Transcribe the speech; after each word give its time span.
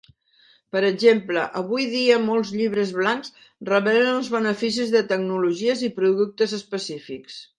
Per 0.75 0.79
exemple, 0.85 1.43
avui 1.59 1.83
dia 1.91 2.15
molts 2.23 2.53
llibres 2.61 2.93
blancs 3.01 3.31
revelen 3.71 4.09
els 4.15 4.33
beneficis 4.39 4.97
de 4.97 5.05
tecnologies 5.13 5.85
i 5.89 5.93
productes 6.01 6.57
específics. 6.61 7.41